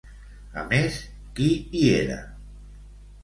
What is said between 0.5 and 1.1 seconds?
A més,